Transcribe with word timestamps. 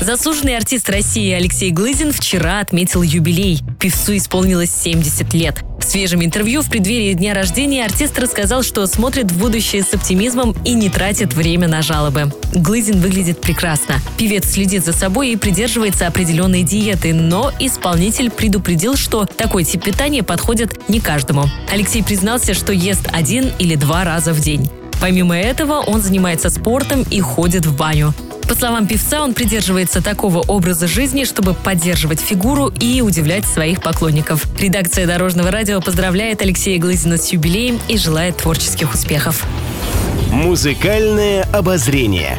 Заслуженный 0.00 0.56
артист 0.56 0.88
России 0.90 1.32
Алексей 1.32 1.70
Глызин 1.70 2.12
вчера 2.12 2.60
отметил 2.60 3.02
юбилей. 3.02 3.60
Певцу 3.80 4.16
исполнилось 4.16 4.70
70 4.70 5.34
лет. 5.34 5.64
В 5.80 5.84
свежем 5.84 6.24
интервью 6.24 6.62
в 6.62 6.70
преддверии 6.70 7.14
дня 7.14 7.34
рождения 7.34 7.84
артист 7.84 8.18
рассказал, 8.18 8.62
что 8.62 8.86
смотрит 8.86 9.32
в 9.32 9.38
будущее 9.38 9.82
с 9.82 9.92
оптимизмом 9.92 10.54
и 10.64 10.74
не 10.74 10.88
тратит 10.88 11.34
время 11.34 11.66
на 11.66 11.82
жалобы. 11.82 12.32
Глызин 12.54 13.00
выглядит 13.00 13.40
прекрасно. 13.40 13.96
Певец 14.16 14.48
следит 14.48 14.84
за 14.84 14.92
собой 14.92 15.30
и 15.30 15.36
придерживается 15.36 16.06
определенной 16.06 16.62
диеты, 16.62 17.12
но 17.12 17.52
исполнитель 17.58 18.30
предупредил, 18.30 18.94
что 18.96 19.24
такой 19.24 19.64
тип 19.64 19.82
питания 19.82 20.22
подходит 20.22 20.88
не 20.88 21.00
каждому. 21.00 21.46
Алексей 21.72 22.04
признался, 22.04 22.54
что 22.54 22.72
ест 22.72 23.08
один 23.12 23.50
или 23.58 23.74
два 23.74 24.04
раза 24.04 24.32
в 24.32 24.40
день. 24.40 24.70
Помимо 25.00 25.36
этого, 25.36 25.74
он 25.80 26.02
занимается 26.02 26.50
спортом 26.50 27.04
и 27.10 27.20
ходит 27.20 27.66
в 27.66 27.76
баню. 27.76 28.14
По 28.48 28.54
словам 28.54 28.86
певца, 28.86 29.22
он 29.22 29.34
придерживается 29.34 30.02
такого 30.02 30.38
образа 30.38 30.88
жизни, 30.88 31.24
чтобы 31.24 31.52
поддерживать 31.52 32.20
фигуру 32.20 32.72
и 32.80 33.02
удивлять 33.02 33.44
своих 33.44 33.82
поклонников. 33.82 34.46
Редакция 34.58 35.06
Дорожного 35.06 35.50
радио 35.50 35.82
поздравляет 35.82 36.40
Алексея 36.40 36.78
Глызина 36.80 37.18
с 37.18 37.30
юбилеем 37.30 37.78
и 37.88 37.98
желает 37.98 38.38
творческих 38.38 38.94
успехов. 38.94 39.44
Музыкальное 40.32 41.42
обозрение. 41.52 42.38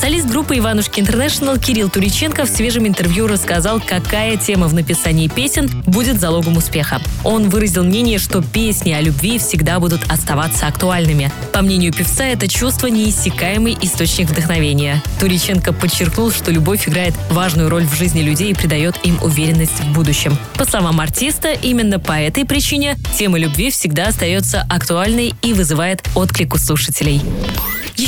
Солист 0.00 0.28
группы 0.28 0.56
«Иванушки 0.56 0.98
Интернешнл» 0.98 1.58
Кирилл 1.58 1.90
Туриченко 1.90 2.46
в 2.46 2.48
свежем 2.48 2.86
интервью 2.86 3.26
рассказал, 3.26 3.82
какая 3.86 4.38
тема 4.38 4.66
в 4.66 4.72
написании 4.72 5.28
песен 5.28 5.68
будет 5.84 6.18
залогом 6.18 6.56
успеха. 6.56 7.02
Он 7.22 7.50
выразил 7.50 7.84
мнение, 7.84 8.18
что 8.18 8.40
песни 8.40 8.92
о 8.92 9.02
любви 9.02 9.38
всегда 9.38 9.78
будут 9.78 10.00
оставаться 10.10 10.66
актуальными. 10.66 11.30
По 11.52 11.60
мнению 11.60 11.92
певца, 11.92 12.24
это 12.24 12.48
чувство 12.48 12.86
неиссякаемый 12.86 13.76
источник 13.82 14.30
вдохновения. 14.30 15.02
Туриченко 15.20 15.74
подчеркнул, 15.74 16.30
что 16.30 16.50
любовь 16.50 16.88
играет 16.88 17.12
важную 17.28 17.68
роль 17.68 17.84
в 17.84 17.94
жизни 17.94 18.22
людей 18.22 18.52
и 18.52 18.54
придает 18.54 18.94
им 19.04 19.18
уверенность 19.22 19.80
в 19.80 19.92
будущем. 19.92 20.34
По 20.54 20.64
словам 20.64 20.98
артиста, 21.00 21.52
именно 21.52 21.98
по 21.98 22.12
этой 22.12 22.46
причине 22.46 22.96
тема 23.18 23.38
любви 23.38 23.70
всегда 23.70 24.06
остается 24.06 24.62
актуальной 24.70 25.34
и 25.42 25.52
вызывает 25.52 26.02
отклик 26.14 26.54
у 26.54 26.56
слушателей. 26.56 27.20